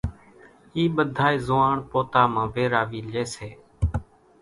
اِي 0.75 0.83
ٻڌائي 0.95 1.35
زوئاڻ 1.47 1.75
پوتا 1.89 2.21
مان 2.33 2.47
ويراوي 2.53 2.99
لئي 3.11 3.25
سي، 3.35 3.49